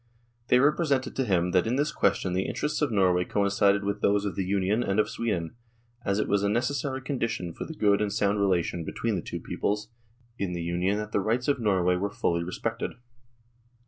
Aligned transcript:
They 0.47 0.57
represented 0.59 1.15
to 1.15 1.25
him 1.25 1.51
that 1.51 1.67
in 1.67 1.75
this 1.75 1.91
question 1.91 2.33
the 2.33 2.47
interests 2.47 2.81
of 2.81 2.91
Norway 2.91 3.23
coincided 3.23 3.83
with 3.83 4.01
those 4.01 4.25
of 4.25 4.35
the 4.35 4.43
Union 4.43 4.81
and 4.81 4.99
of 4.99 5.07
Sweden, 5.11 5.53
as 6.03 6.17
it 6.17 6.27
was 6.27 6.41
a 6.41 6.49
necessary 6.49 7.01
condition 7.03 7.53
for 7.53 7.65
the 7.65 7.75
good 7.75 8.01
and 8.01 8.11
sound 8.11 8.39
relation 8.39 8.83
between 8.83 9.13
the 9.13 9.21
two 9.21 9.39
peoples 9.39 9.89
in 10.39 10.53
the 10.53 10.63
Union 10.63 10.97
that 10.97 11.11
the 11.11 11.19
rights 11.21 11.47
of 11.47 11.59
Nor 11.59 11.83
way 11.83 11.97
were 11.97 12.09
fully 12.09 12.43
respected. 12.43 12.93